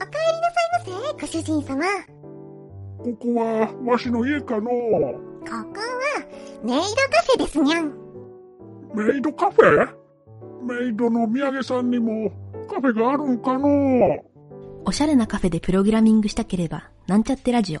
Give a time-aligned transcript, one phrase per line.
[0.00, 1.84] お帰りなさいませ、ご主人様。
[2.98, 4.70] ここは、わしの家かのこ
[5.44, 6.22] こは、
[6.62, 7.92] メイドカフェですにゃん。
[8.94, 9.94] メイドカフェ？
[10.62, 12.30] メイドの土産さんにも、
[12.68, 14.24] カフェがあるんかの
[14.84, 17.80] おしゃれなカフェでプログラミングしたければ、なんちゃってラジオ。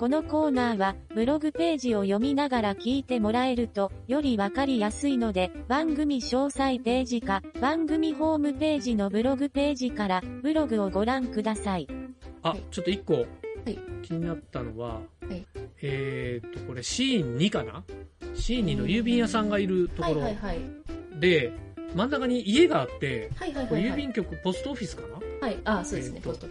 [0.00, 11.86] このコーナーは、ブログページを読みながら聞いてもらえると、よりわかりやすいので、番組詳細ページか、番組ホームページのブログページから、ブログをご覧ください。
[11.86, 12.12] ー。
[12.42, 13.20] あ、ちょっと一個は
[13.66, 15.00] い気になったのは、は
[15.34, 15.44] い
[15.82, 17.84] えーっと、これシーン2かな？
[18.32, 21.20] シーン2の郵便屋さんがいるところはいはいはい。
[21.20, 21.52] で、
[21.94, 23.92] 真ん中に家があって、はいはいはい、はい。
[23.92, 25.02] 郵便局、ポストオフィスか
[25.42, 25.46] な？
[25.46, 26.48] はい、あ、そうですね、えーとポスト。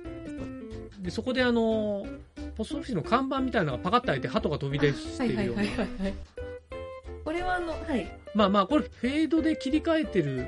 [1.02, 2.06] で、そこであの、
[2.60, 5.64] ポストオフィスの看板みたいなのがパカッと開いて鳩が飛び出してるような。
[7.24, 8.12] これはあの、はい。
[8.36, 10.46] まあまあ、これフェードで切り替えてる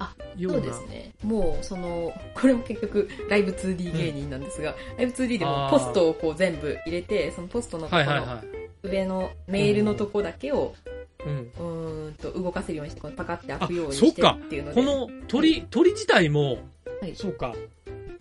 [0.00, 0.58] あような。
[0.58, 1.12] そうですね。
[1.24, 8.44] もう、その、これも結局、ライブ 2D 芸人なんですが、ライブ 2D でもポストをこう全部入れて、そのポストのこのはいはいは
[8.82, 10.74] 上のメールのとこだけを、
[11.20, 11.22] い。
[11.26, 11.38] うん。
[11.38, 14.74] うーんと動かせるようにして、このパカって開くようにあしてそっかっていうので。
[14.74, 16.58] この鳥、鳥自体も、
[17.00, 17.54] はいそうか。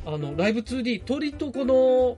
[0.06, 2.18] あの、ライブ 2D、鳥とこの、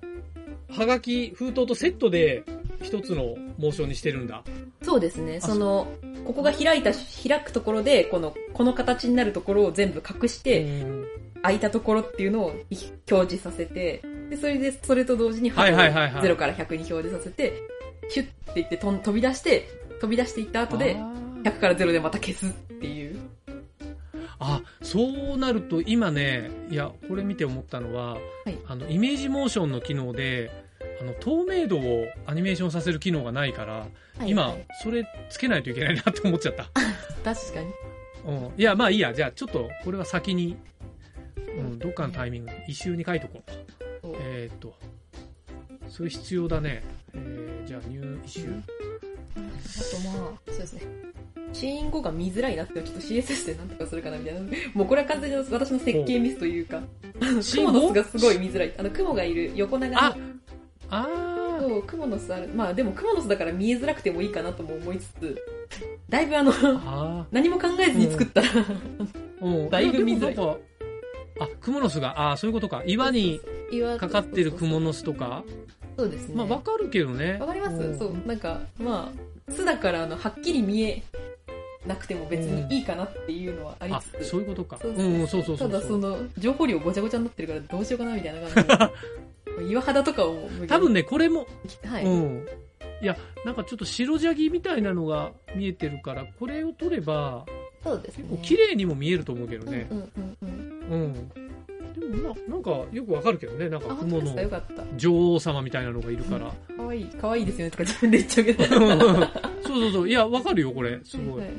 [0.69, 2.43] はがき、封筒とセットで、
[2.81, 4.43] 一つのモーションにしてるんだ。
[4.81, 5.39] そうですね。
[5.41, 5.87] あその、
[6.25, 11.05] ここが開いた、開くところで、この、この形になるところを全部隠して、うん
[11.41, 12.53] 空いたところっていうのを
[13.09, 17.53] 表示させて、で、それで、それと同時にはいはいはいはい0から100に表示させて、
[18.09, 19.69] シュッて言ってとん飛び出して、
[20.01, 21.13] 飛び出していった後で、あ
[21.43, 22.49] 100から0でまた消すっ
[22.79, 22.98] ていう。
[24.39, 30.49] あ、そうなると今ね、いや、これ見て思ったのは、はいあの、イメージモーションの機能で、
[31.01, 33.87] あの、透明度をアニメーションさせる機能がないから、
[34.25, 36.69] 今、それつけないといけないなって思っちゃった。
[37.23, 37.67] 確かに。
[38.25, 38.51] うん。
[38.57, 39.13] いや、まあいいや。
[39.13, 40.57] じゃあ、ちょっと、これは先に、
[41.57, 43.51] うん、どっかのタイミング、一周に書いとこう
[44.21, 44.73] えーっと、
[45.89, 46.83] それ必要だね。
[47.13, 48.47] えー、じゃあ、入一周
[49.35, 50.81] あとまあ、そうですね。
[51.53, 54.41] シーン後が見づらいなって、ちょっと CSS でなんとかするかなみたいな。
[54.73, 56.81] もうこれは完全に私の設計ミスというか、
[57.41, 58.73] シーンクモの巣後がすごい見づらい。
[58.77, 60.15] あの、雲がいる横長のあ
[60.91, 62.49] あそう、クモの巣ある。
[62.55, 65.37] まあでもクモの巣だから見えづらくてもいいかなとも思いつつ、
[66.07, 66.79] だいぶあの、ー。
[66.85, 69.05] あ何も考えずに作ったら、ー。
[69.41, 69.69] うん。
[69.69, 70.57] だいぶ見づらい
[71.39, 72.83] あ、クモの巣が、ああ、そういうことか。
[72.85, 73.39] 岩に
[73.71, 75.43] 岩かかってるクモの巣とか？
[75.97, 76.35] そうですね。
[76.35, 77.37] まあ、わかるけどね。
[77.39, 78.27] わかります、んそう。
[78.27, 79.11] なんか、ま
[79.47, 81.03] あ、巣だからあの、はっきり見え
[81.89, 84.77] なくても別にいいかなっていうのはありあつ、つ、そういうことか。
[84.79, 85.69] そうそううん、そうそうそう。
[85.69, 89.65] ただその、情報量ごちゃごちゃになってるからどうしようかなみたいな感じで。
[89.69, 91.47] 岩肌とかを多分ね、これも、
[91.83, 92.05] はい。
[92.05, 92.47] うん。
[93.01, 97.45] いや、なんかちょっと白ジャギみたいなのが見えてるから、これを取れば、
[97.83, 98.25] そうですね。
[98.29, 99.87] 結構綺麗にも見えると思うけどね。
[99.89, 100.49] うんうんうん
[100.91, 101.01] うん。
[101.01, 101.29] うん。
[101.99, 103.69] でもな、なんかよくわかるけどね。
[103.69, 103.95] なんあ、か？
[103.95, 104.35] 雲の。
[104.95, 106.53] 女王様みたいなのがいるから。
[106.75, 108.65] かわいい、かわいいですよねとか自分で言っちゃうけど。
[109.63, 110.09] そうそうそう。
[110.09, 110.99] いや、わかるよ、これ。
[111.03, 111.41] すごい。
[111.41, 111.55] はいはい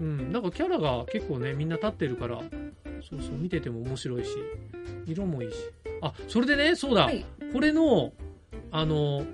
[0.00, 0.32] うん。
[0.32, 4.30] なんかキャラが結構ね、みんな立ってるから、そうそう、見てても面白いし、
[5.06, 5.56] 色もいいし。
[6.00, 7.04] あ、それでね、そうだ。
[7.04, 8.12] はいこれの、
[8.70, 9.26] あの、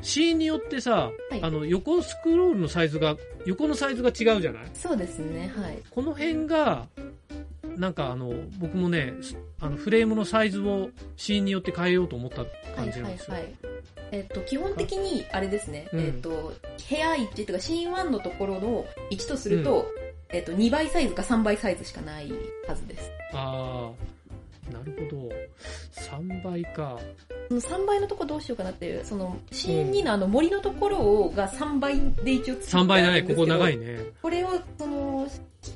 [0.00, 3.16] シーンによってさ、はいあの、横スクロールのサイズが、
[3.46, 4.64] 横のサイズが違うじゃない？
[4.74, 5.78] そうですね、はい。
[5.90, 6.88] この辺が、
[7.76, 13.34] なんかあの、僕もね、すあの、フレームのサイズをシーンによって変えようと思ったはい感じなんですよ。
[13.34, 13.52] はいはい。
[14.12, 19.86] えっ、と、基本的に、あれですね、うんえっ、と、部屋1というか、シーン1のところの1とすると、
[20.28, 22.30] えっ、と、2倍サイズか3倍サイズしかない
[22.68, 23.10] はずです。
[23.32, 23.90] あ
[24.70, 25.28] あ、なるほど。
[26.18, 26.98] 3倍か。
[27.48, 33.98] その3倍のとこどうしようかなっていう、その、シーン2のあの森のところをが3倍で一応作3って倍だね、あるんですけどここ長いね。
[34.20, 34.48] これを、
[34.78, 35.26] その、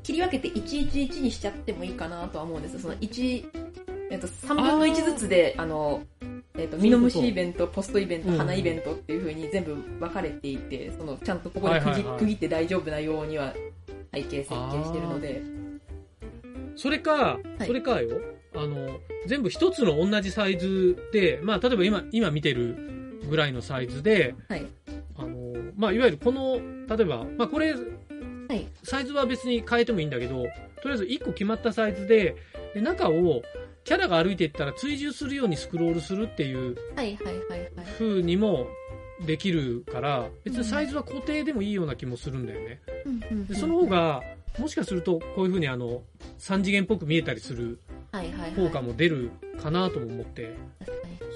[0.02, 3.44] 切り分けて111にしちゃってもいいかなとは思うんですその1、
[4.10, 6.02] えっと、3分の1ずつで、あの、
[6.58, 13.52] えっと、ミノムシイベント、ポストイベント、うん花イベントっていう風に全部分かれていて、その、ちゃんとここで区切,、はいはいはい区切って大丈夫なようには
[14.12, 15.42] 背景設計してるので、
[16.76, 18.20] それか、はいそれかよ。
[18.54, 22.76] あの、全部一つの同じサイズで、まあ、例えば今、今見てる
[23.28, 24.66] ぐらいのサイズで、はい。
[25.16, 26.58] あの、まあ、いわゆるこの、
[26.96, 27.78] 例えば、まあ、これ、は
[28.54, 28.66] い。
[28.82, 30.44] サイズは別に変えてもいいんだけど、
[30.82, 32.36] とりあえず1個決まったサイズで、
[32.74, 33.42] で中を
[33.86, 36.76] キャラが歩いていったら追従するようにスクロールするっていう。
[37.98, 38.66] 風にも
[39.24, 42.80] できるから、別にサイズは固定でもいいような気もするんだよね。
[43.48, 44.22] でその方、が、
[44.58, 46.02] もしかするとこういう風にあの、
[46.40, 47.78] 3次元っぽく見えたりする。
[48.56, 49.30] 効果も出る
[49.62, 50.52] かなとも思って。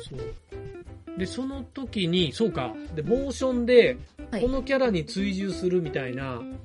[0.08, 1.18] そう。
[1.18, 3.96] で、その時に、そうか、で、モーションで、
[4.30, 6.56] はいこのキャラに追従するみたいな、うん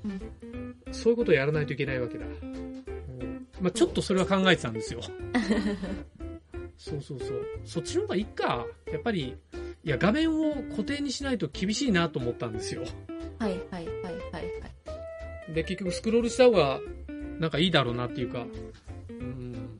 [0.92, 2.26] そういうことをやらないといけないわけだ。
[3.60, 5.02] うんまあちょっとそれは考えてたんですよ。
[6.78, 7.46] そうそうそう。
[7.64, 8.66] そっちの方がいいか。
[8.92, 9.38] やっぱり、
[9.84, 12.84] いや、画面を固定にしないと厳しいなと思ったんですよ。
[13.40, 14.40] はいはいはいはいは
[15.50, 15.54] い。
[15.54, 16.82] で、結局スクロールした方が、
[17.40, 18.46] なんかいいだろうなっていうか、
[19.10, 19.80] うん。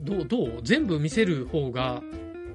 [0.00, 0.60] どう、どう？
[0.62, 2.02] 全部見せる方が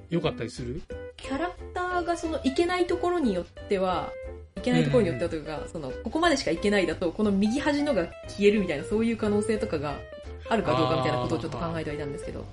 [0.09, 0.81] 良かったりする？
[1.15, 4.11] キャラクターがそのいけないところによっては、
[4.57, 9.99] いけないところによってはというか、その、ここまでしかいけないだと、この右端のが消えるみたいな、そういう可能性とかが
[10.49, 12.45] あるかどうかみたいなことをちょっと考えてはいたんですけど。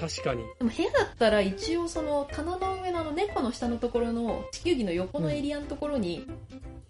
[0.00, 0.42] 確かに。
[0.58, 6.26] でも部屋だったら一応その棚の上のあの猫の下のところの地球儀の横のエリアのところに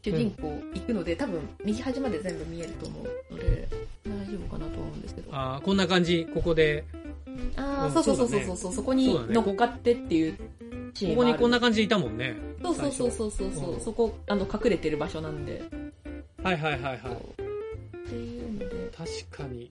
[0.03, 3.69] 主人公行くので、多分右端まで全部見えると思うので、
[4.07, 5.35] 大丈夫かなと思うんですけど。
[5.35, 6.85] あああ、こんな感じ、ここで、
[7.57, 12.37] あー、うんそうそうそうそううそうそう、そこに乗っかってっていうここにこんな感じでいたもんね。
[12.62, 15.62] そうそうそうそうそうそう、うんそこあの隠れてる場所なんで。
[16.43, 16.97] はいはいはいはい。
[16.97, 19.71] っていうので、確かに。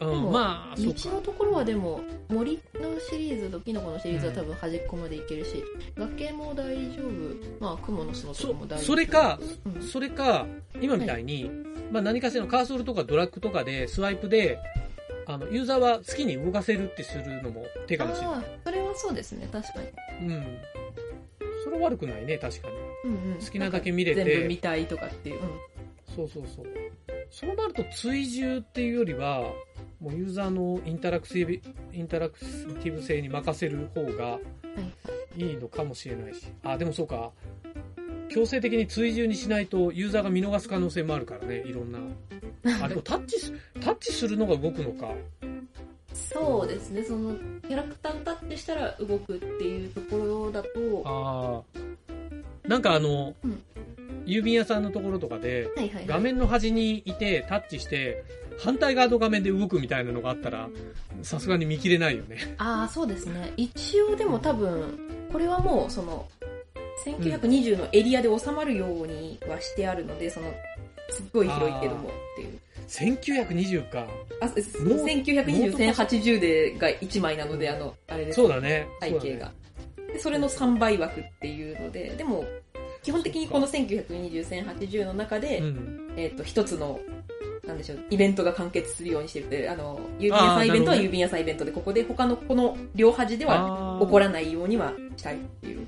[0.00, 0.76] うん、もまあ。
[0.76, 5.64] 道のところはでも森のシリーズとキノコのシリーズは多分端っこまで行けるし、
[5.96, 7.60] 崖も大丈夫。
[7.60, 8.78] まあ雲の巣のとこそも大丈夫。
[8.78, 9.82] それか、うん。
[9.82, 10.46] それか、
[10.80, 11.50] 今みたいに、
[11.92, 14.58] まあ何かしらのカーソルとかドラッグとかで、スワイプで、
[15.26, 18.44] あの、ユーザーは好きに動かせるってするのも手かもしれない。
[18.64, 19.48] それはそうですね。
[19.52, 19.80] 確か
[20.20, 20.58] に、うん。
[21.62, 22.74] それは悪くないね、確かに。
[23.04, 24.24] うんうん、好きなだけ見れて。
[24.24, 26.66] 全部見たいとかっていう、うん、そうそうそう。
[27.30, 29.44] そうなると追従っていうよりは、
[30.00, 31.52] もうユーザーのインタラクティブ、
[31.92, 34.38] インタラクティブ性に任せる方がは
[35.36, 36.46] いいいのかもしれないし。
[36.64, 37.30] あ、でもそうか。
[38.28, 41.98] 強制的に追従にしないとユーザーが見逃す可能性もあるからね、いろんな。
[42.82, 45.12] あ、でもタッチす、タッチするのが動くのか。
[46.14, 50.68] そうですねそのキャラクターをタッチしたら動くっていうところだと
[51.04, 51.62] あ
[52.64, 52.68] あ。
[52.68, 53.62] なんかあの、うん
[54.26, 58.22] 郵便屋さんのところとかで、はいはい、はい、画面の端にいてタッチして、
[58.62, 60.68] 反対側の画面で動くみたいなのがあったら、
[61.22, 62.54] さすがに見切れないよね。
[62.58, 64.98] ああそうですね一応でも多分
[65.32, 66.28] これはもうその
[67.04, 70.52] 1920のエリアで収まるようにはしてあるので、その
[71.10, 72.58] すっごい広いけどもっていう
[72.90, 74.06] 1920か。
[74.40, 78.36] あノー1920、1080でが1枚なので、あの、あれです。
[78.36, 78.88] そうだね。
[79.00, 79.52] 背景が。
[80.12, 82.44] で、それの3倍枠っていうので、でも、
[83.02, 86.12] 基本的にこの1920、1080の中で、そうん。
[86.16, 86.98] えっ、と、一つの、
[87.70, 95.86] なんでしょう、イベントが完結するようにしてるって、あの、郵便屋さんイベントは郵便屋さんイベントで、ここで他のこの両端では起こらないようにはしたいっていう。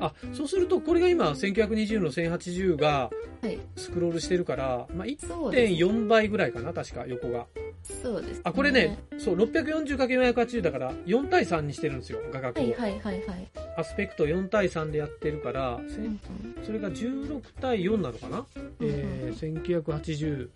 [0.00, 3.10] あ、そうすると、これが今、1920の1080が
[3.44, 3.58] はい。
[3.76, 5.74] スクロールしてるから、まあ、そうです。
[5.74, 7.46] 1.4倍ぐらいかな、確か、横が。
[7.82, 12.64] そうです、あ、これね、そう、640×480 だから、4対3にしてるんですよ、画角を。
[12.64, 13.50] はいはいはいはい。
[13.76, 16.20] アスペクト4対3でやってるから、せうんうん
[16.64, 18.46] それが16対4なのかな、
[18.80, 20.48] うんうんえー、1980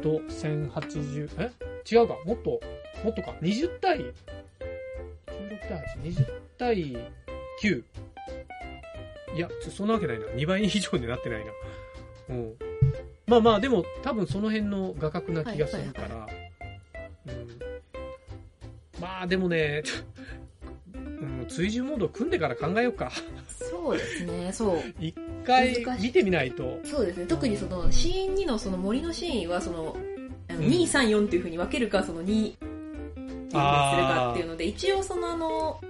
[0.00, 1.50] と1080、え？
[1.88, 2.60] 違うかもっと、
[3.04, 3.34] もっとか。
[3.42, 4.12] 20対、16
[5.68, 6.96] 対8、20対
[7.62, 7.82] 9。
[9.36, 10.26] いや、そんなわけないな。
[10.28, 11.52] 2倍以上になってないな。
[12.30, 12.54] うん。
[13.26, 16.26] まあまあ、でも多分その辺の画角な気がするから。
[17.26, 17.66] うん。
[19.00, 19.82] まあでもね、
[20.94, 20.98] う
[21.44, 23.12] ん、追従モード組んでから考えようか。
[23.48, 24.78] そうですね、そう。
[24.98, 25.14] 一
[25.44, 26.80] 回見てみないと。
[26.82, 27.26] そうですね。
[27.26, 29.96] 特にその、シーン2のその森のシーンは、その、
[30.48, 35.80] あのうん2、3、4っていう風に分けるか、その2っていう風にするかっていうので、一応そのあの、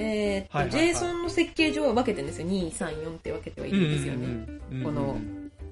[0.00, 0.94] えーっと、はいはいはい。
[0.94, 2.48] JSON の設計上は分けてるんですよ。
[2.48, 4.26] 2、3、4って分けてはいるんですよね。
[4.26, 5.18] うんうんうんこの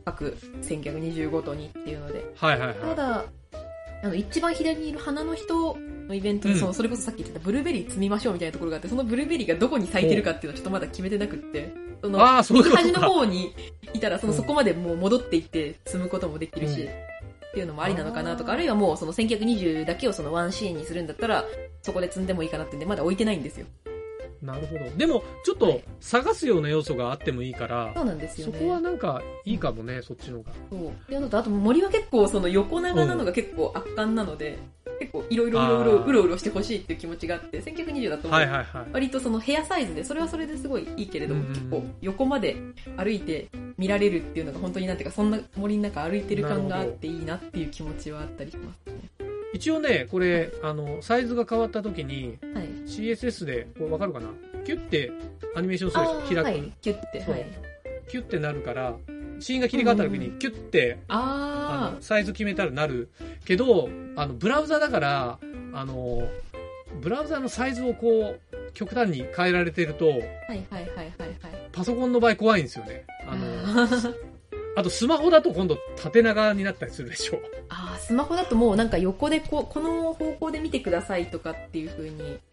[0.05, 2.25] 各1920ごとにっていうので。
[2.35, 3.25] はいはいはただ、
[4.03, 5.77] あの、一番左にいる花の人
[6.09, 6.61] のイベントで、うん。
[6.61, 13.55] そのそれこそさっき言ってたブルーベリー摘みましょうみたいなところがあって、そのブルーベリーがどこに咲いてるかっていうのはちょっとまだ決めてなくって、その、あ端の方に
[13.93, 14.39] いたら、そのうん。
[14.39, 16.89] そこまでもう戻っていって積むこともできるし、うん。
[16.89, 16.91] っ
[17.53, 21.45] ていうのもありなのかなとか、あるいはもうその1920だけをそのワンシーンにするんだったら、
[21.83, 23.67] そこで積んでもいいかなってんで、まだ置いてないんですよ。
[24.42, 24.47] い。
[24.47, 24.85] なるほど。
[24.97, 28.52] でも、ちょっとはい探すような要素があってもいいから、そうなんですよね。
[28.52, 30.50] そこはなんかいいかもね、そっちの方が。
[30.71, 31.11] そう。
[31.11, 34.59] で、あと、あと森は結構その横長なのが結構圧巻なので、
[34.99, 38.87] 結構いろいろいろうろうろしてほしいっていう気持ちがあって、1920だと、はいはいはい。
[38.92, 42.57] 割とその部屋サイズで、それはそれですごいいいけれども、うん結構横まで
[42.97, 49.18] 歩いて見られるっていうのが本当になんていうか、そんな森の中歩いてる感があっていいなっていう気持ちはあったりしますね。
[49.55, 52.67] 一応ね、これ、あの、サイズが変わった時に、はい。
[52.87, 54.28] CSS で、これわかるかな？
[54.64, 55.11] キュッて
[55.55, 56.43] アニメーションするでしょ？
[56.43, 56.73] 開く、はい。
[56.83, 57.47] キュッて、はい。
[58.09, 58.95] キュッてなるから、
[59.40, 63.09] シーンが切り替わった時に、キュッて、ああの、サイズ決めたらなる。
[63.45, 65.38] けど、あの、ブラウザだから、
[65.73, 66.28] あの、
[67.00, 68.40] ブラウザのサイズをこう、
[68.75, 70.11] 極端に変えられてると、ー。
[70.11, 71.69] はいはいはいはいはい。
[71.73, 73.05] パソコンの場合怖いんですよね。
[73.26, 74.14] あの、
[74.79, 77.41] ああとスマホだと今度縦長になったりするでしょ。
[77.69, 82.47] あー、スマホだともうなんか横でこう、この方向で見てくださいとかっていう風にないと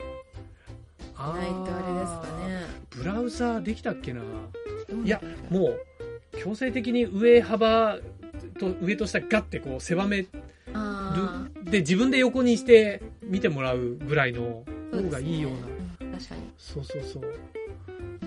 [1.21, 2.65] あれですかね。
[2.89, 5.85] ブラウザできたっけないやもう、
[6.39, 7.99] 強制的に上幅
[8.59, 10.29] と上と下ガッてこう狭める。
[10.73, 15.57] あで、自分で横にして見てもらうぐらいのー方がいいような。
[15.57, 16.41] うん確かに。
[16.57, 17.23] そうそうそう。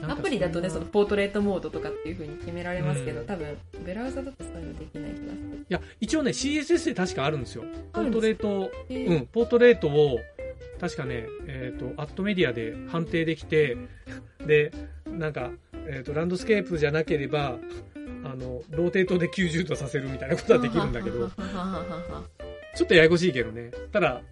[0.02, 5.58] アプリだとね、そのポートレートモードとかっていう風に決められますけど、うん多分、ブラウザだとそういうのできない気がする。
[5.58, 7.64] いや、一応ね、CSS で確かあるんですよ。
[7.92, 10.18] ポートレート、えーうん、ポートレートを、
[10.80, 13.76] 確かね、えっ、と、 at media で判定できて、
[14.46, 14.72] で、
[15.06, 15.50] なんか、
[15.86, 17.58] えっ、と、ランドスケープじゃなければ、
[18.24, 23.70] あの、 rotate で90度させるみたいなことはできるんだけど、ちょっとややこしいけどね。
[23.92, 24.22] ただ、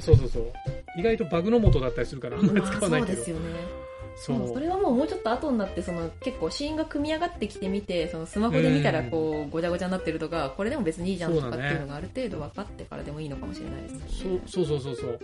[0.00, 0.52] そうそうそう。
[0.98, 2.88] 意外とバグの元だったりするからあんまり使わないけど。
[2.88, 3.83] まあそうですよね。
[4.16, 14.40] そうそれはもうもうちょっと後になってその結構シーンが組み上がってきてみてそのスマホで見たらこうごちゃごちゃになってるとかこれでも別にいいじゃんとかっていうのがある程度分かってからでもいいのかもしれないですね。
[14.46, 15.20] そうそうそうそうそう。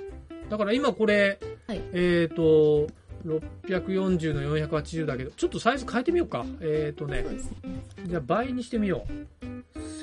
[0.48, 2.88] だから今これ、はいえっ、と、
[3.24, 6.44] 640の480だけど、ちょっとサイズ変えてみようか。
[6.60, 7.58] えっ、とねそう、ですね。
[8.06, 9.06] じゃあ倍にしてみよ
[9.42, 9.46] う。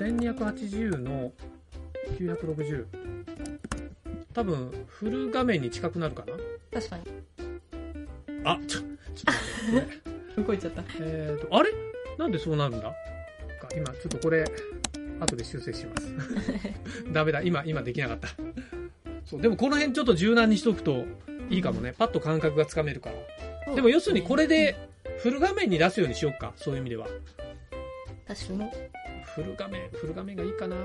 [0.01, 1.32] 1280の
[2.17, 2.86] 960。
[4.34, 6.34] 多分、フル画面に近くなるかな
[6.72, 7.03] 確かに。
[8.51, 10.44] あ、ちょ、っと待って、これ。
[10.44, 10.84] 動いちゃった。
[11.00, 11.72] えっと、あれ？
[12.18, 12.89] なんでそうなるんだ？
[12.89, 12.96] か
[13.75, 14.46] 今、ちょっとこれ、
[15.20, 16.13] 後で修正します。
[17.12, 18.30] ダメだ、今、今できなかった。
[19.25, 21.06] そう、でもこの辺ちょっと柔軟にしとくと
[21.50, 21.94] いいかもね。
[21.98, 23.10] パッと感覚がつかめるか
[23.68, 23.75] ら。
[23.75, 24.77] でも要するにこれで、
[25.20, 26.54] フル画面に出すようにしようか。
[26.56, 27.08] そういう意味では。
[28.27, 28.70] 確かに。
[29.36, 30.75] フル画面、フル画面がいいかな。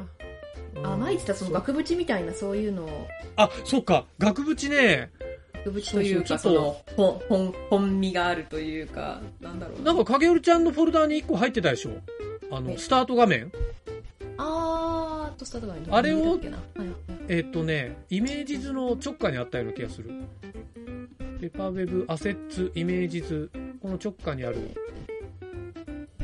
[0.82, 4.06] あ、前言ってたその額縁みたいなそういうのを、あ、そっか。
[4.18, 5.10] 額縁ね、
[5.64, 6.62] 額縁というかそそうそう。
[6.62, 9.82] の本、本、本味があるというか、なんだろう。
[9.82, 11.90] なんか影織ちゃんのフォルダーに1個入ってたでしょ？
[12.50, 13.50] あの、えスタート画面？
[14.38, 15.94] あーっとスタート画面。
[15.94, 16.38] あれを
[17.28, 20.10] えっとね、イメージ図の直下にあったような気がする。
[21.40, 23.50] ペパーウェブアセッツイメージ図、
[23.80, 24.58] この直下にある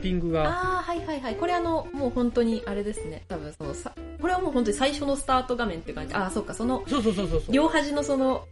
[0.00, 1.34] ピングが、ああはいはいはい。
[1.36, 3.24] これあのもう本当にあれですね。
[3.28, 6.14] 多分そのさこれはもう本当に最初のスタート画面って感じ。
[6.14, 6.54] ああそうか。
[6.54, 7.52] そのそうそうそうそうそう。
[7.52, 8.46] 両端のその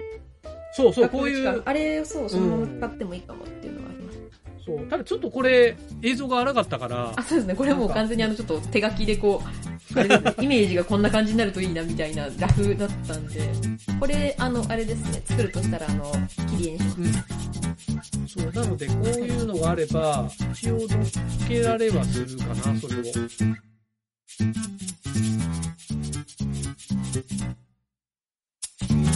[0.76, 4.18] そうそう、こういう、あれそうそのまま使ってもいいかもっていうのがあります、
[4.66, 4.86] そう。
[4.88, 7.14] ただちょっとこれ、映像が荒かったから。
[7.16, 7.54] あ、そうですね。
[7.54, 10.34] これはもう完全にあのちょっと手書きでこうあれですね。
[10.44, 13.40] イメージがこんな感じになるといいなみたいなラフだったんで。
[13.98, 15.22] これあのあれですね。
[15.24, 16.12] 作るとしたらあの
[16.50, 17.00] 切り絵にします。
[17.00, 18.28] うん。
[18.28, 20.88] そう、なのでこういうのがあれば、一応乗っ
[21.48, 23.02] けられはするかな、それを。
[28.96, 29.15] 番